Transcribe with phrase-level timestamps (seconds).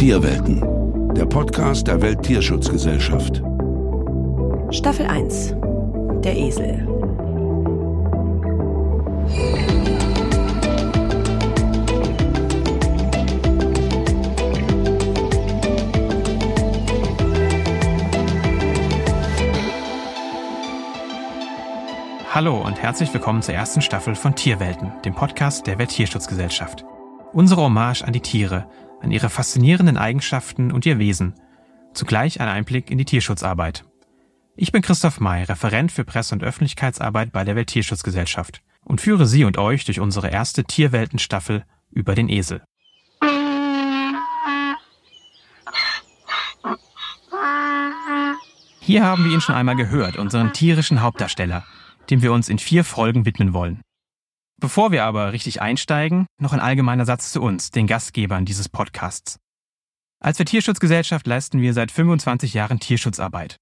[0.00, 3.42] Tierwelten, der Podcast der Welttierschutzgesellschaft.
[4.70, 5.54] Staffel 1
[6.24, 6.88] Der Esel
[22.32, 26.86] Hallo und herzlich willkommen zur ersten Staffel von Tierwelten, dem Podcast der Welttierschutzgesellschaft.
[27.34, 28.66] Unsere Hommage an die Tiere,
[29.00, 31.34] an ihre faszinierenden Eigenschaften und ihr Wesen.
[31.94, 33.84] Zugleich ein Einblick in die Tierschutzarbeit.
[34.56, 39.44] Ich bin Christoph May, Referent für Presse- und Öffentlichkeitsarbeit bei der Welttierschutzgesellschaft und führe Sie
[39.44, 42.62] und euch durch unsere erste Tierweltenstaffel über den Esel.
[48.80, 51.64] Hier haben wir ihn schon einmal gehört, unseren tierischen Hauptdarsteller,
[52.10, 53.80] dem wir uns in vier Folgen widmen wollen.
[54.60, 59.38] Bevor wir aber richtig einsteigen, noch ein allgemeiner Satz zu uns, den Gastgebern dieses Podcasts.
[60.22, 63.56] Als Tierschutzgesellschaft leisten wir seit 25 Jahren Tierschutzarbeit.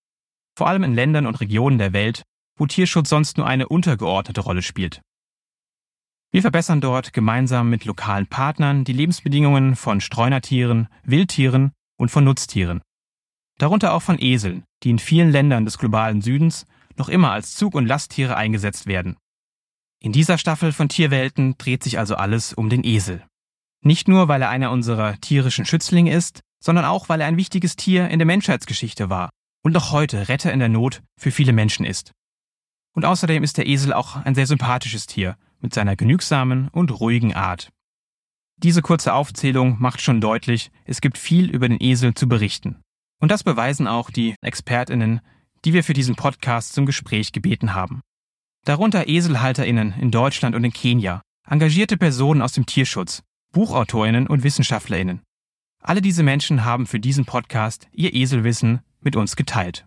[0.57, 2.25] Vor allem in Ländern und Regionen der Welt,
[2.57, 5.01] wo Tierschutz sonst nur eine untergeordnete Rolle spielt.
[6.33, 12.83] Wir verbessern dort gemeinsam mit lokalen Partnern die Lebensbedingungen von Streunertieren, Wildtieren und von Nutztieren.
[13.59, 17.77] Darunter auch von Eseln, die in vielen Ländern des globalen Südens noch immer als Zug-
[17.77, 19.17] und Lasttiere eingesetzt werden.
[20.01, 23.25] In dieser Staffel von Tierwelten dreht sich also alles um den Esel.
[23.83, 27.77] Nicht nur, weil er einer unserer tierischen Schützlinge ist, sondern auch, weil er ein wichtiges
[27.77, 29.31] Tier in der Menschheitsgeschichte war
[29.65, 32.13] und noch heute Retter in der Not für viele Menschen ist.
[32.95, 37.35] Und außerdem ist der Esel auch ein sehr sympathisches Tier mit seiner genügsamen und ruhigen
[37.35, 37.71] Art.
[38.57, 42.83] Diese kurze Aufzählung macht schon deutlich, es gibt viel über den Esel zu berichten.
[43.21, 45.21] Und das beweisen auch die Expertinnen,
[45.65, 48.01] die wir für diesen Podcast zum Gespräch gebeten haben.
[48.65, 55.23] Darunter Eselhalterinnen in Deutschland und in Kenia, engagierte Personen aus dem Tierschutz, Buchautorinnen und Wissenschaftlerinnen.
[55.83, 59.87] Alle diese Menschen haben für diesen Podcast ihr Eselwissen mit uns geteilt.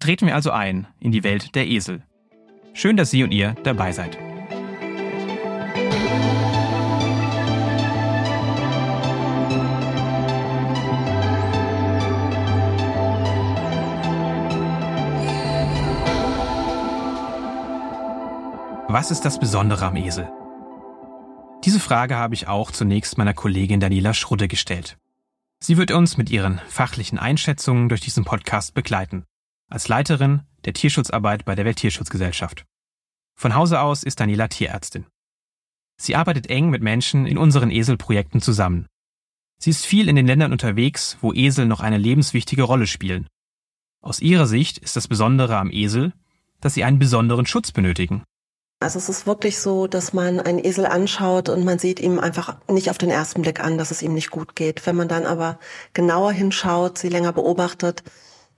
[0.00, 2.02] Treten wir also ein in die Welt der Esel.
[2.72, 4.18] Schön, dass Sie und ihr dabei seid.
[18.94, 20.30] Was ist das Besondere am Esel?
[21.64, 24.98] Diese Frage habe ich auch zunächst meiner Kollegin Daniela Schrudde gestellt.
[25.58, 29.24] Sie wird uns mit ihren fachlichen Einschätzungen durch diesen Podcast begleiten,
[29.68, 32.66] als Leiterin der Tierschutzarbeit bei der Welttierschutzgesellschaft.
[33.34, 35.06] Von Hause aus ist Daniela Tierärztin.
[35.96, 38.86] Sie arbeitet eng mit Menschen in unseren Eselprojekten zusammen.
[39.58, 43.26] Sie ist viel in den Ländern unterwegs, wo Esel noch eine lebenswichtige Rolle spielen.
[44.02, 46.12] Aus ihrer Sicht ist das Besondere am Esel,
[46.60, 48.22] dass sie einen besonderen Schutz benötigen.
[48.84, 52.58] Also es ist wirklich so, dass man einen Esel anschaut und man sieht ihm einfach
[52.68, 54.84] nicht auf den ersten Blick an, dass es ihm nicht gut geht.
[54.84, 55.58] Wenn man dann aber
[55.94, 58.02] genauer hinschaut, sie länger beobachtet,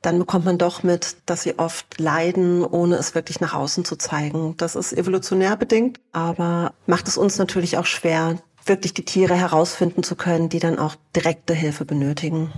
[0.02, 3.94] dann bekommt man doch mit, dass sie oft leiden, ohne es wirklich nach außen zu
[3.94, 4.56] zeigen.
[4.56, 10.02] Das ist evolutionär bedingt, aber macht es uns natürlich auch schwer, wirklich die Tiere herausfinden
[10.02, 12.52] zu können, die dann auch direkte Hilfe benötigen.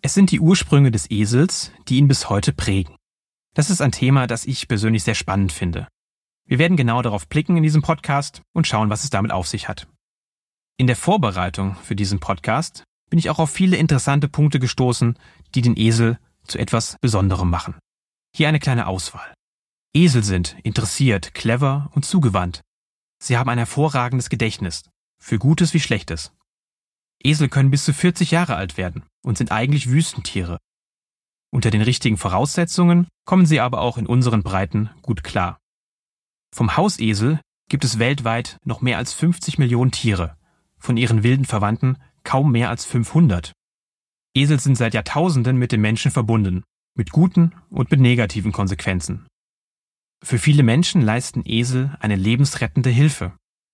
[0.00, 2.94] Es sind die Ursprünge des Esels, die ihn bis heute prägen.
[3.52, 5.86] Das ist ein Thema, das ich persönlich sehr spannend finde.
[6.46, 9.68] Wir werden genau darauf blicken in diesem Podcast und schauen, was es damit auf sich
[9.68, 9.86] hat.
[10.76, 15.18] In der Vorbereitung für diesen Podcast bin ich auch auf viele interessante Punkte gestoßen,
[15.54, 17.74] die den Esel zu etwas Besonderem machen.
[18.34, 19.34] Hier eine kleine Auswahl.
[19.94, 22.62] Esel sind interessiert, clever und zugewandt.
[23.22, 24.84] Sie haben ein hervorragendes Gedächtnis,
[25.20, 26.32] für Gutes wie Schlechtes.
[27.22, 30.58] Esel können bis zu 40 Jahre alt werden und sind eigentlich Wüstentiere.
[31.52, 35.58] Unter den richtigen Voraussetzungen kommen sie aber auch in unseren Breiten gut klar.
[36.54, 40.36] Vom Hausesel gibt es weltweit noch mehr als 50 Millionen Tiere,
[40.78, 43.52] von ihren wilden Verwandten kaum mehr als 500.
[44.34, 49.26] Esel sind seit Jahrtausenden mit den Menschen verbunden, mit guten und mit negativen Konsequenzen.
[50.22, 53.32] Für viele Menschen leisten Esel eine lebensrettende Hilfe.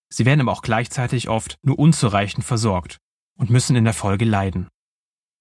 [0.09, 2.99] Sie werden aber auch gleichzeitig oft nur unzureichend versorgt
[3.37, 4.69] und müssen in der Folge leiden.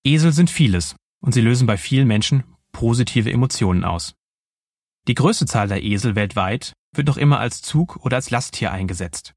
[0.04, 4.16] Esel sind vieles und sie lösen bei vielen Menschen positive Emotionen aus.
[5.08, 9.34] Die größte Zahl der Esel weltweit wird noch immer als Zug oder als Lasttier eingesetzt.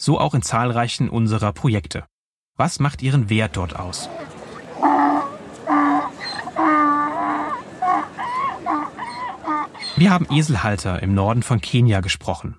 [0.00, 2.06] So auch in zahlreichen unserer Projekte.
[2.56, 4.08] Was macht ihren Wert dort aus?
[9.96, 12.56] Wir haben Eselhalter im Norden von Kenia gesprochen.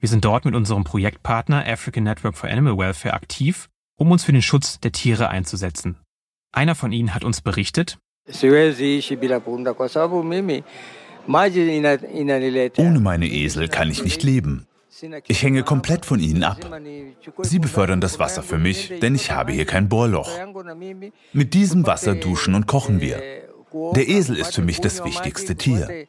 [0.00, 4.32] Wir sind dort mit unserem Projektpartner African Network for Animal Welfare aktiv, um uns für
[4.32, 5.98] den Schutz der Tiere einzusetzen.
[6.52, 7.98] Einer von ihnen hat uns berichtet,
[11.28, 14.66] ohne meine Esel kann ich nicht leben.
[15.28, 16.58] Ich hänge komplett von ihnen ab.
[17.42, 20.30] Sie befördern das Wasser für mich, denn ich habe hier kein Bohrloch.
[21.32, 23.22] Mit diesem Wasser duschen und kochen wir.
[23.94, 26.06] Der Esel ist für mich das wichtigste Tier.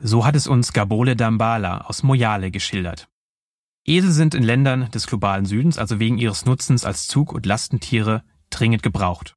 [0.00, 3.08] So hat es uns Gabole Dambala aus Moyale geschildert.
[3.88, 8.22] Esel sind in Ländern des globalen Südens, also wegen ihres Nutzens als Zug- und Lastentiere,
[8.50, 9.34] dringend gebraucht.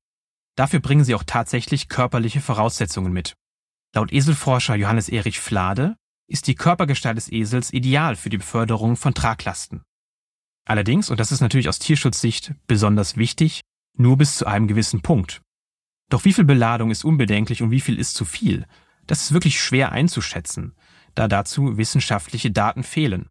[0.57, 3.33] Dafür bringen sie auch tatsächlich körperliche Voraussetzungen mit.
[3.95, 5.95] Laut Eselforscher Johannes Erich Flade
[6.27, 9.83] ist die Körpergestalt des Esels ideal für die Beförderung von Traglasten.
[10.65, 13.61] Allerdings, und das ist natürlich aus Tierschutzsicht besonders wichtig,
[13.97, 15.41] nur bis zu einem gewissen Punkt.
[16.09, 18.65] Doch wie viel Beladung ist unbedenklich und wie viel ist zu viel?
[19.07, 20.75] Das ist wirklich schwer einzuschätzen,
[21.15, 23.27] da dazu wissenschaftliche Daten fehlen.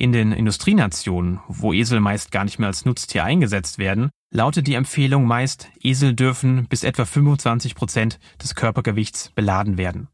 [0.00, 4.72] In den Industrienationen, wo Esel meist gar nicht mehr als Nutztier eingesetzt werden, lautet die
[4.72, 10.08] Empfehlung meist, Esel dürfen bis etwa 25 Prozent des Körpergewichts beladen werden.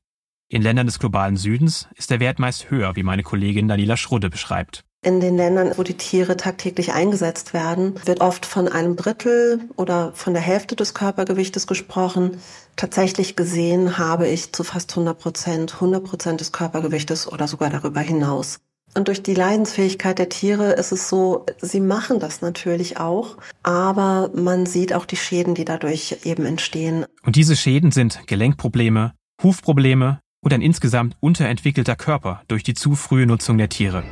[0.49, 4.29] In Ländern des globalen Südens ist der Wert meist höher, wie meine Kollegin Daniela Schrudde
[4.29, 4.83] beschreibt.
[5.05, 10.11] In den Ländern, wo die Tiere tagtäglich eingesetzt werden, wird oft von einem Drittel oder
[10.15, 12.39] von der Hälfte des Körpergewichtes gesprochen.
[12.75, 18.01] Tatsächlich gesehen habe ich zu fast 100 Prozent, 100 Prozent des Körpergewichtes oder sogar darüber
[18.01, 18.59] hinaus.
[18.97, 24.31] Und durch die Leidensfähigkeit der Tiere ist es so, sie machen das natürlich auch, aber
[24.35, 27.05] man sieht auch die Schäden, die dadurch eben entstehen.
[27.23, 29.13] Und diese Schäden sind Gelenkprobleme,
[29.43, 34.03] Hufprobleme und ein insgesamt unterentwickelter Körper durch die zu frühe Nutzung der Tiere.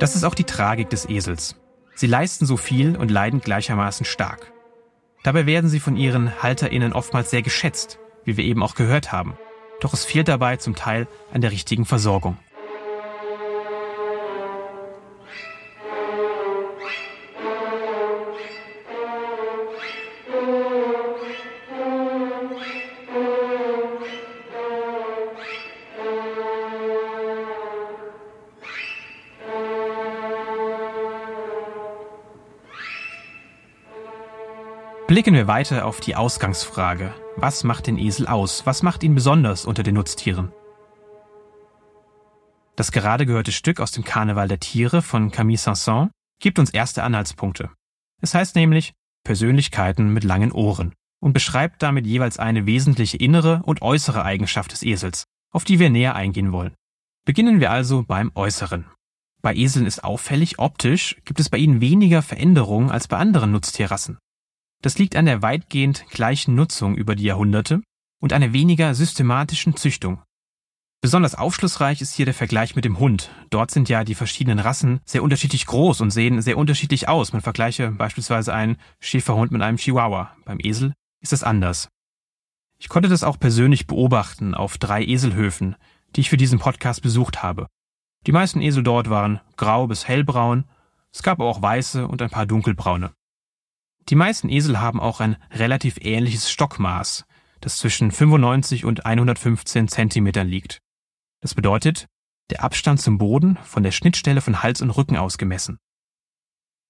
[0.00, 1.54] Das ist auch die Tragik des Esels.
[1.94, 4.52] Sie leisten so viel und leiden gleichermaßen stark.
[5.22, 9.38] Dabei werden sie von ihren HalterInnen oftmals sehr geschätzt, wie wir eben auch gehört haben.
[9.80, 12.36] Doch es fehlt dabei zum Teil an der richtigen Versorgung.
[35.24, 37.14] Blicken wir weiter auf die Ausgangsfrage.
[37.36, 38.66] Was macht den Esel aus?
[38.66, 40.52] Was macht ihn besonders unter den Nutztieren?
[42.76, 46.10] Das gerade gehörte Stück aus dem Karneval der Tiere von Camille Sanson
[46.42, 47.70] gibt uns erste Anhaltspunkte.
[48.20, 48.92] Es heißt nämlich
[49.24, 50.92] Persönlichkeiten mit langen Ohren
[51.22, 55.24] und beschreibt damit jeweils eine wesentliche innere und äußere Eigenschaft des Esels,
[55.54, 56.74] auf die wir näher eingehen wollen.
[57.24, 58.84] Beginnen wir also beim Äußeren.
[59.40, 64.18] Bei Eseln ist auffällig, optisch gibt es bei ihnen weniger Veränderungen als bei anderen Nutztierrassen.
[64.84, 67.80] Das liegt an der weitgehend gleichen Nutzung über die Jahrhunderte
[68.20, 70.22] und einer weniger systematischen Züchtung.
[71.00, 73.30] Besonders aufschlussreich ist hier der Vergleich mit dem Hund.
[73.48, 77.32] Dort sind ja die verschiedenen Rassen sehr unterschiedlich groß und sehen sehr unterschiedlich aus.
[77.32, 80.36] Man vergleiche beispielsweise einen Schäferhund mit einem Chihuahua.
[80.44, 80.92] Beim Esel
[81.22, 81.88] ist es anders.
[82.78, 85.76] Ich konnte das auch persönlich beobachten auf drei Eselhöfen,
[86.14, 87.68] die ich für diesen Podcast besucht habe.
[88.26, 90.64] Die meisten Esel dort waren grau bis hellbraun,
[91.10, 93.14] es gab auch weiße und ein paar dunkelbraune.
[94.08, 97.24] Die meisten Esel haben auch ein relativ ähnliches Stockmaß,
[97.60, 100.80] das zwischen 95 und 115 Zentimetern liegt.
[101.40, 102.06] Das bedeutet,
[102.50, 105.78] der Abstand zum Boden von der Schnittstelle von Hals und Rücken aus gemessen.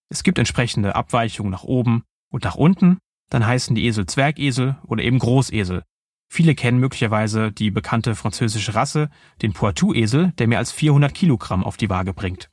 [0.08, 2.98] Es gibt entsprechende Abweichungen nach oben und nach unten,
[3.30, 5.84] dann heißen die Esel Zwergesel oder eben Großesel.
[6.28, 9.08] Viele kennen möglicherweise die bekannte französische Rasse,
[9.40, 12.50] den Poitou-Esel, der mehr als 400 Kilogramm auf die Waage bringt.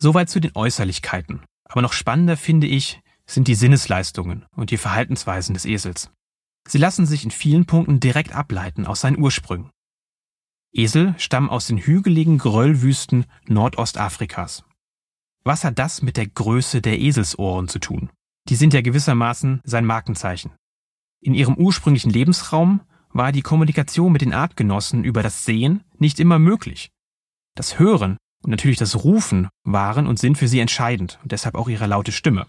[0.00, 1.42] Soweit zu den Äußerlichkeiten.
[1.64, 6.10] Aber noch spannender finde ich, sind die Sinnesleistungen und die Verhaltensweisen des Esels.
[6.66, 9.70] Sie lassen sich in vielen Punkten direkt ableiten aus seinen Ursprüngen.
[10.72, 14.64] Esel stammen aus den hügeligen Geröllwüsten Nordostafrikas.
[15.44, 18.10] Was hat das mit der Größe der Eselsohren zu tun?
[18.48, 20.52] Die sind ja gewissermaßen sein Markenzeichen.
[21.20, 22.80] In ihrem ursprünglichen Lebensraum
[23.10, 26.90] war die Kommunikation mit den Artgenossen über das Sehen nicht immer möglich.
[27.54, 31.68] Das Hören und natürlich das Rufen waren und sind für sie entscheidend und deshalb auch
[31.68, 32.46] ihre laute Stimme.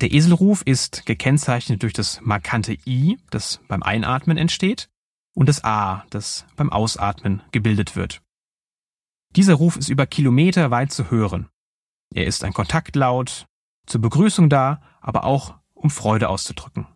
[0.00, 4.88] Der Eselruf ist gekennzeichnet durch das markante I, das beim Einatmen entsteht,
[5.34, 8.22] und das A, das beim Ausatmen gebildet wird.
[9.34, 11.48] Dieser Ruf ist über Kilometer weit zu hören.
[12.14, 13.46] Er ist ein Kontaktlaut,
[13.86, 16.86] zur Begrüßung da, aber auch um Freude auszudrücken.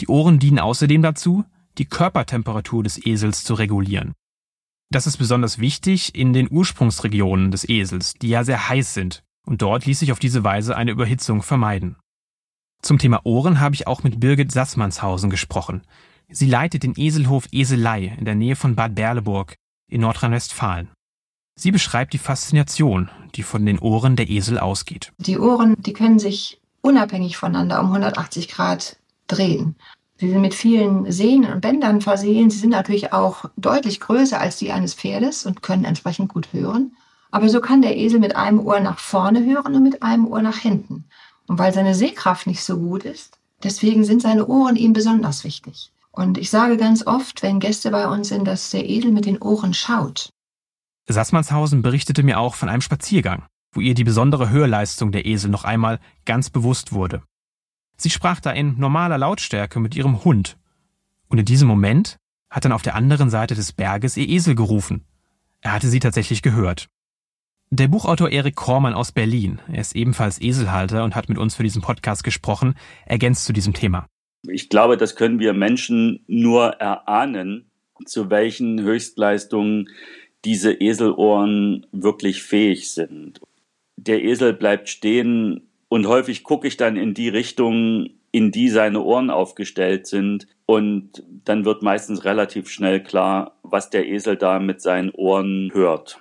[0.00, 1.44] Die Ohren dienen außerdem dazu,
[1.78, 4.14] die Körpertemperatur des Esels zu regulieren.
[4.90, 9.62] Das ist besonders wichtig in den Ursprungsregionen des Esels, die ja sehr heiß sind, und
[9.62, 11.96] dort ließ sich auf diese Weise eine Überhitzung vermeiden.
[12.82, 15.82] Zum Thema Ohren habe ich auch mit Birgit Sassmannshausen gesprochen.
[16.28, 19.56] Sie leitet den Eselhof Eselei in der Nähe von Bad Berleburg
[19.90, 20.90] in Nordrhein-Westfalen.
[21.56, 25.12] Sie beschreibt die Faszination, die von den Ohren der Esel ausgeht.
[25.18, 29.76] Die Ohren, die können sich unabhängig voneinander um 180 Grad drehen.
[30.16, 32.50] Sie sind mit vielen Sehnen und Bändern versehen.
[32.50, 36.96] Sie sind natürlich auch deutlich größer als die eines Pferdes und können entsprechend gut hören.
[37.30, 40.40] Aber so kann der Esel mit einem Ohr nach vorne hören und mit einem Ohr
[40.40, 41.06] nach hinten.
[41.48, 45.90] Und weil seine Sehkraft nicht so gut ist, deswegen sind seine Ohren ihm besonders wichtig.
[46.12, 49.42] Und ich sage ganz oft, wenn Gäste bei uns sind, dass der Esel mit den
[49.42, 50.30] Ohren schaut.
[51.08, 55.64] Sassmannshausen berichtete mir auch von einem Spaziergang, wo ihr die besondere Hörleistung der Esel noch
[55.64, 57.22] einmal ganz bewusst wurde.
[57.96, 60.56] Sie sprach da in normaler Lautstärke mit ihrem Hund.
[61.28, 62.16] Und in diesem Moment
[62.50, 65.04] hat dann auf der anderen Seite des Berges ihr Esel gerufen.
[65.60, 66.88] Er hatte sie tatsächlich gehört.
[67.70, 71.62] Der Buchautor Erik Kormann aus Berlin, er ist ebenfalls Eselhalter und hat mit uns für
[71.62, 72.74] diesen Podcast gesprochen,
[73.06, 74.06] ergänzt zu diesem Thema.
[74.46, 77.70] Ich glaube, das können wir Menschen nur erahnen,
[78.04, 79.88] zu welchen Höchstleistungen
[80.44, 83.40] diese Eselohren wirklich fähig sind.
[83.96, 89.00] Der Esel bleibt stehen und häufig gucke ich dann in die Richtung, in die seine
[89.00, 90.46] Ohren aufgestellt sind.
[90.66, 96.20] Und dann wird meistens relativ schnell klar, was der Esel da mit seinen Ohren hört.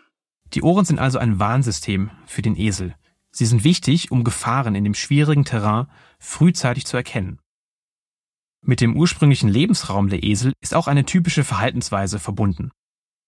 [0.54, 2.96] Die Ohren sind also ein Warnsystem für den Esel.
[3.32, 5.88] Sie sind wichtig, um Gefahren in dem schwierigen Terrain
[6.20, 7.40] frühzeitig zu erkennen.
[8.62, 12.72] Mit dem ursprünglichen Lebensraum der Esel ist auch eine typische Verhaltensweise verbunden.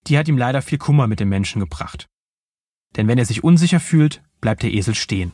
[0.07, 2.07] Die hat ihm leider viel Kummer mit dem Menschen gebracht.
[2.95, 5.33] Denn wenn er sich unsicher fühlt, bleibt der Esel stehen.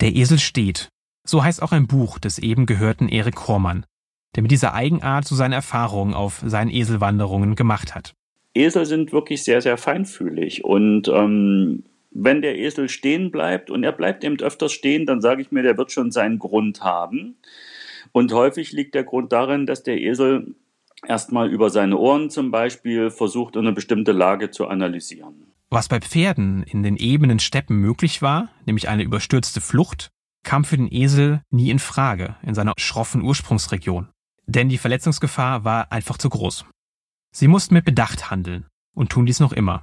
[0.00, 0.88] Der Esel steht.
[1.26, 3.86] So heißt auch ein Buch des eben gehörten Erik Kormann,
[4.34, 8.12] der mit dieser Eigenart so seine Erfahrungen auf seinen Eselwanderungen gemacht hat.
[8.54, 11.84] Esel sind wirklich sehr, sehr feinfühlig und ähm,
[12.14, 15.62] wenn der Esel stehen bleibt und er bleibt eben öfters stehen, dann sage ich mir,
[15.62, 17.36] der wird schon seinen Grund haben.
[18.12, 20.54] Und häufig liegt der Grund darin, dass der Esel
[21.06, 25.53] erstmal über seine Ohren zum Beispiel versucht, eine bestimmte Lage zu analysieren.
[25.74, 30.10] Was bei Pferden in den ebenen Steppen möglich war, nämlich eine überstürzte Flucht,
[30.44, 34.08] kam für den Esel nie in Frage in seiner schroffen Ursprungsregion.
[34.46, 36.64] Denn die Verletzungsgefahr war einfach zu groß.
[37.34, 39.82] Sie mussten mit Bedacht handeln und tun dies noch immer.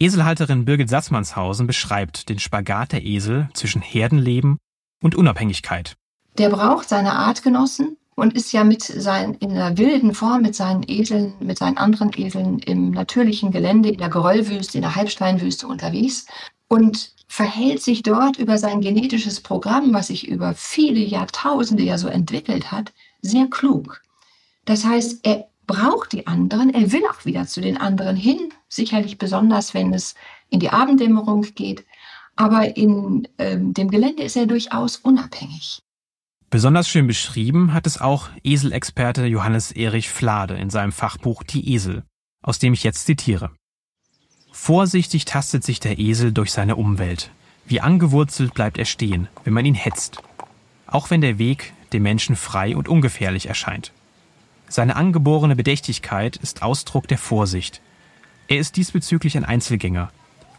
[0.00, 4.56] Eselhalterin Birgit Satzmannshausen beschreibt den Spagat der Esel zwischen Herdenleben
[5.02, 5.96] und Unabhängigkeit.
[6.38, 10.84] Der braucht seine Artgenossen und ist ja mit seinen, in der wilden Form mit seinen
[10.86, 16.26] Eseln, mit seinen anderen Eseln im natürlichen Gelände, in der Geröllwüste, in der Halbsteinwüste unterwegs
[16.68, 22.08] und verhält sich dort über sein genetisches Programm, was sich über viele Jahrtausende ja so
[22.08, 24.02] entwickelt hat, sehr klug.
[24.66, 29.16] Das heißt, er braucht die anderen, er will auch wieder zu den anderen hin, sicherlich
[29.16, 30.14] besonders, wenn es
[30.50, 31.86] in die Abenddämmerung geht,
[32.36, 35.80] aber in ähm, dem Gelände ist er durchaus unabhängig.
[36.50, 42.02] Besonders schön beschrieben hat es auch Eselexperte Johannes Erich Flade in seinem Fachbuch Die Esel,
[42.42, 43.52] aus dem ich jetzt zitiere.
[44.50, 47.30] Vorsichtig tastet sich der Esel durch seine Umwelt.
[47.66, 50.24] Wie angewurzelt bleibt er stehen, wenn man ihn hetzt.
[50.88, 53.92] Auch wenn der Weg dem Menschen frei und ungefährlich erscheint.
[54.68, 57.80] Seine angeborene Bedächtigkeit ist Ausdruck der Vorsicht.
[58.48, 60.10] Er ist diesbezüglich ein Einzelgänger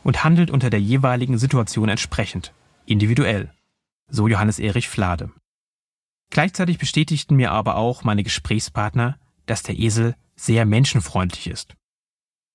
[0.06, 2.54] und handelt unter der jeweiligen Situation entsprechend,
[2.86, 3.52] individuell.
[4.08, 5.32] So Johannes Erich Flade.
[6.32, 11.76] Gleichzeitig bestätigten mir aber auch meine Gesprächspartner, dass der Esel sehr menschenfreundlich ist.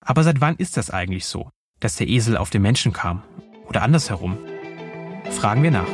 [0.00, 3.22] Aber seit wann ist das eigentlich so, dass der Esel auf den Menschen kam?
[3.68, 4.38] Oder andersherum?
[5.30, 5.86] Fragen wir nach.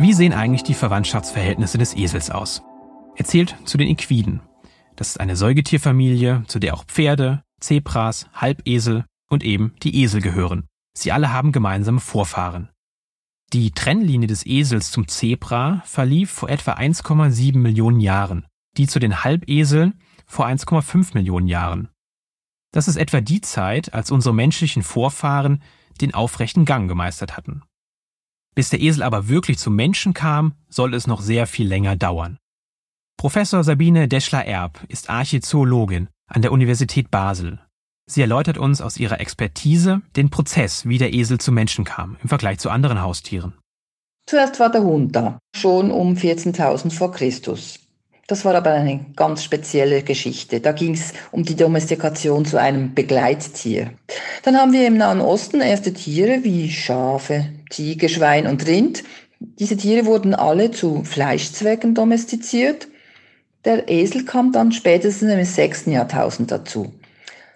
[0.00, 2.62] Wie sehen eigentlich die Verwandtschaftsverhältnisse des Esels aus?
[3.18, 4.40] Er zählt zu den Equiden.
[4.94, 10.68] Das ist eine Säugetierfamilie, zu der auch Pferde, Zebras, Halbesel und eben die Esel gehören.
[10.96, 12.68] Sie alle haben gemeinsame Vorfahren.
[13.52, 18.46] Die Trennlinie des Esels zum Zebra verlief vor etwa 1,7 Millionen Jahren,
[18.76, 21.88] die zu den Halbeseln vor 1,5 Millionen Jahren.
[22.70, 25.60] Das ist etwa die Zeit, als unsere menschlichen Vorfahren
[26.00, 27.62] den aufrechten Gang gemeistert hatten.
[28.54, 32.38] Bis der Esel aber wirklich zum Menschen kam, soll es noch sehr viel länger dauern.
[33.18, 37.58] Professor Sabine Deschler-Erb ist Archizoologin an der Universität Basel.
[38.06, 42.28] Sie erläutert uns aus ihrer Expertise den Prozess, wie der Esel zum Menschen kam, im
[42.28, 43.54] Vergleich zu anderen Haustieren.
[44.26, 47.80] Zuerst war der Hund da, schon um 14.000 vor Christus.
[48.28, 50.60] Das war aber eine ganz spezielle Geschichte.
[50.60, 53.94] Da ging es um die Domestikation zu einem Begleittier.
[54.44, 59.02] Dann haben wir im Nahen Osten erste Tiere wie Schafe, Ziege, Schwein und Rind.
[59.40, 62.86] Diese Tiere wurden alle zu Fleischzwecken domestiziert
[63.68, 66.94] der Esel kam dann spätestens im sechsten Jahrtausend dazu.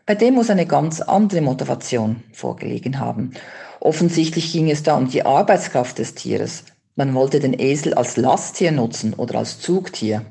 [0.04, 3.32] Bei dem muss eine ganz andere Motivation vorgelegen haben.
[3.80, 6.64] Offensichtlich ging es da um die Arbeitskraft des Tieres.
[6.96, 10.26] Man wollte den Esel als Lasttier nutzen oder als Zugtier.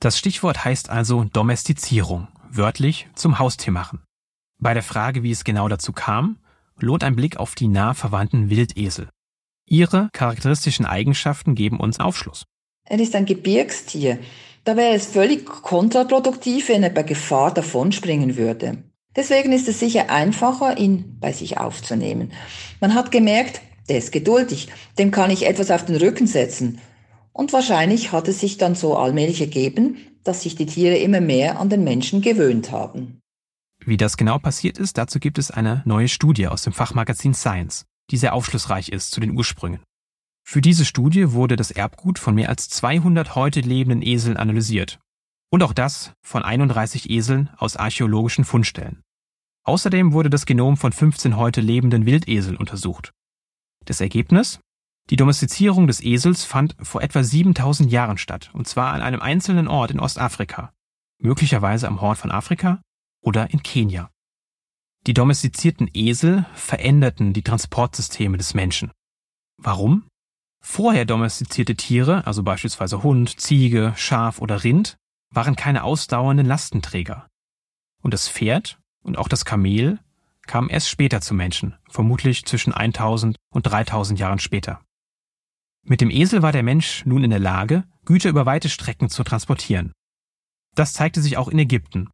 [0.00, 4.02] Das Stichwort heißt also Domestizierung, wörtlich zum Haustier machen.
[4.58, 6.38] Bei der Frage, wie es genau dazu kam,
[6.78, 9.10] lohnt ein Blick auf die nah verwandten Wildesel.
[9.68, 12.44] Ihre charakteristischen Eigenschaften geben uns Aufschluss.
[12.88, 14.18] Er ist ein Gebirgstier.
[14.64, 18.84] Da wäre es völlig kontraproduktiv, wenn er bei Gefahr davonspringen würde.
[19.16, 22.32] Deswegen ist es sicher einfacher, ihn bei sich aufzunehmen.
[22.80, 26.78] Man hat gemerkt, der ist geduldig, dem kann ich etwas auf den Rücken setzen.
[27.32, 31.58] Und wahrscheinlich hat es sich dann so allmählich ergeben, dass sich die Tiere immer mehr
[31.58, 33.20] an den Menschen gewöhnt haben.
[33.84, 37.84] Wie das genau passiert ist, dazu gibt es eine neue Studie aus dem Fachmagazin Science,
[38.10, 39.80] die sehr aufschlussreich ist zu den Ursprüngen.
[40.44, 44.98] Für diese Studie wurde das Erbgut von mehr als 200 heute lebenden Eseln analysiert.
[45.50, 49.02] Und auch das von 31 Eseln aus archäologischen Fundstellen.
[49.64, 53.12] Außerdem wurde das Genom von 15 heute lebenden Wildeseln untersucht.
[53.84, 54.60] Das Ergebnis?
[55.10, 59.68] Die Domestizierung des Esels fand vor etwa 7000 Jahren statt, und zwar an einem einzelnen
[59.68, 60.72] Ort in Ostafrika,
[61.18, 62.82] möglicherweise am Horn von Afrika
[63.20, 64.10] oder in Kenia.
[65.06, 68.92] Die domestizierten Esel veränderten die Transportsysteme des Menschen.
[69.58, 70.06] Warum?
[70.64, 74.96] Vorher domestizierte Tiere, also beispielsweise Hund, Ziege, Schaf oder Rind,
[75.30, 77.28] waren keine ausdauernden Lastenträger.
[78.02, 79.98] Und das Pferd und auch das Kamel
[80.46, 84.80] kamen erst später zu Menschen, vermutlich zwischen 1000 und 3000 Jahren später.
[85.84, 89.24] Mit dem Esel war der Mensch nun in der Lage, Güter über weite Strecken zu
[89.24, 89.92] transportieren.
[90.74, 92.08] Das zeigte sich auch in Ägypten.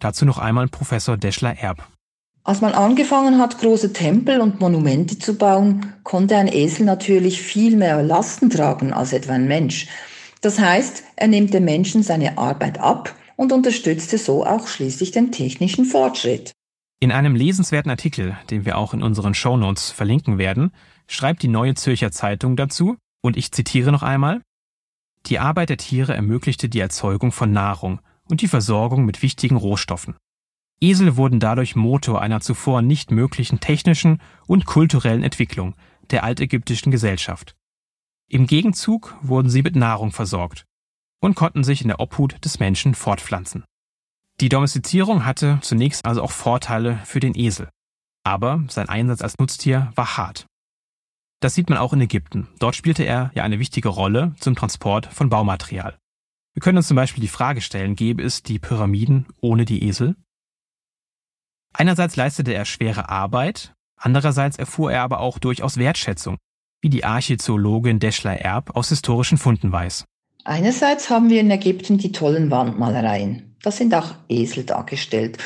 [0.00, 1.86] Dazu noch einmal Professor Deschler Erb.
[2.42, 7.76] Als man angefangen hat, große Tempel und Monumente zu bauen, konnte ein Esel natürlich viel
[7.76, 9.88] mehr Lasten tragen als etwa ein Mensch.
[10.40, 15.32] Das heißt, er nimmt dem Menschen seine Arbeit ab und unterstützte so auch schließlich den
[15.32, 16.52] technischen Fortschritt.
[16.98, 20.72] In einem lesenswerten Artikel, den wir auch in unseren Shownotes verlinken werden,
[21.06, 24.40] schreibt die Neue Zürcher Zeitung dazu, und ich zitiere noch einmal,
[25.26, 30.16] die Arbeit der Tiere ermöglichte die Erzeugung von Nahrung und die Versorgung mit wichtigen Rohstoffen.
[30.80, 35.74] Esel wurden dadurch Motor einer zuvor nicht möglichen technischen und kulturellen Entwicklung
[36.10, 37.54] der altägyptischen Gesellschaft.
[38.28, 40.64] Im Gegenzug wurden sie mit Nahrung versorgt
[41.20, 43.64] und konnten sich in der Obhut des Menschen fortpflanzen.
[44.40, 47.68] Die Domestizierung hatte zunächst also auch Vorteile für den Esel,
[48.24, 50.46] aber sein Einsatz als Nutztier war hart.
[51.40, 52.48] Das sieht man auch in Ägypten.
[52.58, 55.98] Dort spielte er ja eine wichtige Rolle zum Transport von Baumaterial.
[56.54, 60.16] Wir können uns zum Beispiel die Frage stellen, gäbe es die Pyramiden ohne die Esel?
[61.72, 66.36] Einerseits leistete er schwere Arbeit, andererseits erfuhr er aber auch durchaus Wertschätzung,
[66.80, 70.04] wie die Archäologin Deschler Erb aus historischen Funden weiß.
[70.44, 73.56] Einerseits haben wir in Ägypten die tollen Wandmalereien.
[73.62, 75.38] Da sind auch Esel dargestellt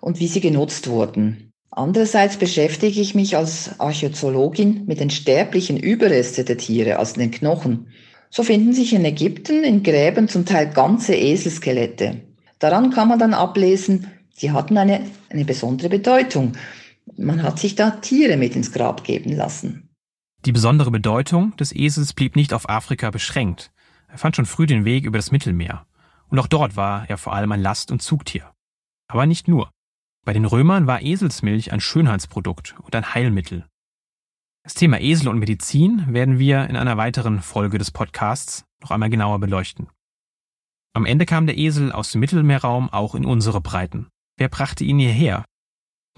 [0.00, 1.52] und wie sie genutzt wurden.
[1.70, 7.88] Andererseits beschäftige ich mich als Archäologin mit den sterblichen Überresten der Tiere, also den Knochen.
[8.30, 12.22] So finden sich in Ägypten in Gräben zum Teil ganze Eselskelette.
[12.58, 14.10] Daran kann man dann ablesen,
[14.40, 16.52] die hatten eine, eine besondere Bedeutung.
[17.16, 19.88] Man hat sich da Tiere mit ins Grab geben lassen.
[20.44, 23.72] Die besondere Bedeutung des Esels blieb nicht auf Afrika beschränkt.
[24.08, 25.86] Er fand schon früh den Weg über das Mittelmeer.
[26.28, 28.52] Und auch dort war er vor allem ein Last- und Zugtier.
[29.08, 29.70] Aber nicht nur.
[30.24, 33.66] Bei den Römern war Eselsmilch ein Schönheitsprodukt und ein Heilmittel.
[34.64, 39.10] Das Thema Esel und Medizin werden wir in einer weiteren Folge des Podcasts noch einmal
[39.10, 39.88] genauer beleuchten.
[40.92, 44.08] Am Ende kam der Esel aus dem Mittelmeerraum auch in unsere Breiten.
[44.36, 45.44] Wer brachte ihn hierher?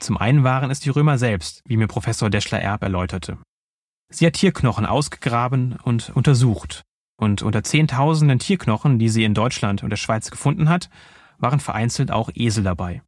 [0.00, 3.38] Zum einen waren es die Römer selbst, wie mir Professor Deschler Erb erläuterte.
[4.10, 6.82] Sie hat Tierknochen ausgegraben und untersucht.
[7.16, 10.88] Und unter zehntausenden Tierknochen, die sie in Deutschland und der Schweiz gefunden hat,
[11.38, 13.02] waren vereinzelt auch Esel dabei.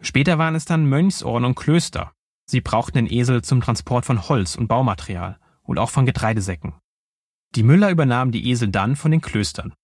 [0.00, 2.12] Später waren es dann Mönchsorden und Klöster.
[2.46, 6.74] Sie brauchten den Esel zum Transport von Holz und Baumaterial und auch von Getreidesäcken.
[7.54, 9.74] Die Müller übernahmen die Esel dann von den Klöstern.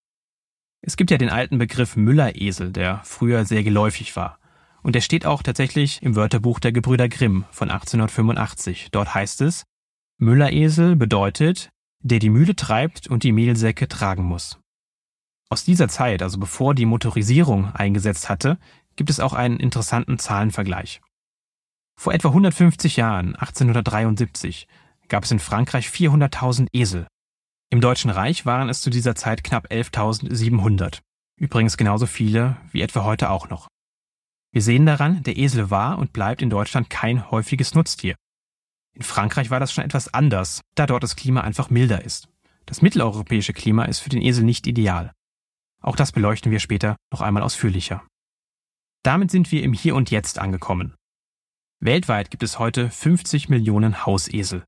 [0.82, 4.38] Es gibt ja den alten Begriff Mülleresel, der früher sehr geläufig war.
[4.84, 8.88] Und der steht auch tatsächlich im Wörterbuch der Gebrüder Grimm von 1885.
[8.92, 9.64] Dort heißt es,
[10.18, 11.70] Mülleresel bedeutet,
[12.00, 14.60] der die Mühle treibt und die Mehlsäcke tragen muss.
[15.48, 18.58] Aus dieser Zeit, also bevor die Motorisierung eingesetzt hatte,
[18.94, 21.00] gibt es auch einen interessanten Zahlenvergleich.
[21.98, 24.68] Vor etwa 150 Jahren, 1873,
[25.08, 27.06] gab es in Frankreich 400.000 Esel.
[27.70, 31.00] Im Deutschen Reich waren es zu dieser Zeit knapp 11.700.
[31.40, 33.68] Übrigens genauso viele wie etwa heute auch noch.
[34.54, 38.14] Wir sehen daran, der Esel war und bleibt in Deutschland kein häufiges Nutztier.
[38.92, 42.28] In Frankreich war das schon etwas anders, da dort das Klima einfach milder ist.
[42.64, 45.10] Das mitteleuropäische Klima ist für den Esel nicht ideal.
[45.82, 48.06] Auch das beleuchten wir später noch einmal ausführlicher.
[49.02, 50.94] Damit sind wir im Hier und Jetzt angekommen.
[51.80, 54.62] Weltweit gibt es heute 50 Millionen Hausesel.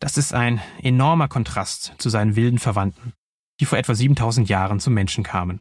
[0.00, 3.12] Das ist ein enormer Kontrast zu seinen wilden Verwandten,
[3.60, 5.60] die vor etwa 7000 Jahren zum Menschen kamen.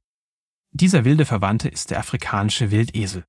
[0.71, 3.25] Dieser wilde Verwandte ist der afrikanische Wildesel.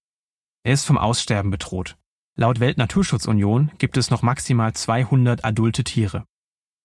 [0.65, 1.97] Er ist vom Aussterben bedroht.
[2.37, 6.25] Laut Weltnaturschutzunion gibt es noch maximal 200 adulte Tiere.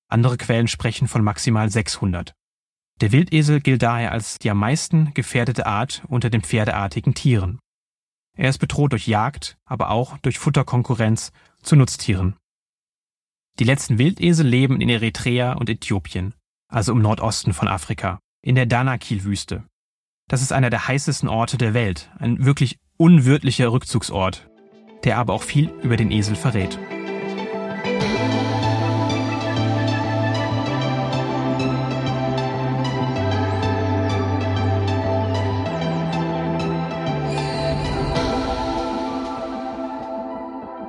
[0.10, 2.34] Andere Quellen sprechen von maximal 600.
[3.02, 7.60] Der Wildesel gilt daher als die am meisten gefährdete Art unter den pferdeartigen Tieren.
[8.36, 12.36] Er ist bedroht durch Jagd, aber auch durch Futterkonkurrenz zu Nutztieren.
[13.60, 16.34] Die letzten Wildesel leben in Eritrea und Äthiopien,
[16.68, 19.64] also im Nordosten von Afrika, in der Danakil-Wüste.
[20.28, 24.50] Das ist einer der heißesten Orte der Welt, ein wirklich unwirtlicher Rückzugsort,
[25.04, 26.78] der aber auch viel über den Esel verrät.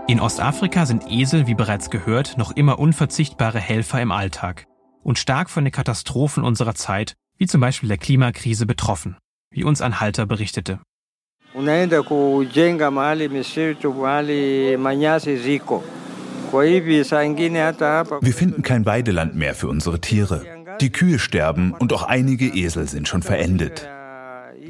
[0.08, 4.64] In Ostafrika sind Esel, wie bereits gehört, noch immer unverzichtbare Helfer im Alltag
[5.02, 9.18] und stark von den Katastrophen unserer Zeit, wie zum Beispiel der Klimakrise, betroffen,
[9.50, 10.80] wie uns ein Halter berichtete.
[11.54, 15.82] Unaenda kujenga mahali misitu mahali manyasi ziko
[16.52, 20.46] Wir finden kein Weideland mehr für unsere Tiere.
[20.80, 23.86] Die Kühe sterben und auch einige Esel sind schon verendet.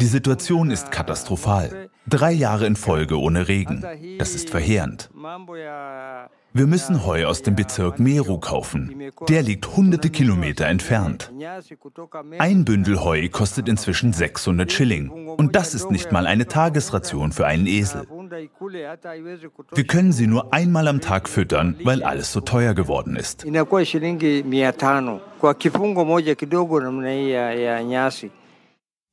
[0.00, 1.88] Die Situation ist katastrophal.
[2.08, 3.84] Drei Jahre in Folge ohne Regen.
[4.18, 5.08] Das ist verheerend.
[6.54, 9.10] Wir müssen Heu aus dem Bezirk Meru kaufen.
[9.28, 11.30] Der liegt hunderte Kilometer entfernt.
[12.38, 15.10] Ein Bündel Heu kostet inzwischen 600 Schilling.
[15.10, 18.06] Und das ist nicht mal eine Tagesration für einen Esel.
[19.74, 23.44] Wir können sie nur einmal am Tag füttern, weil alles so teuer geworden ist.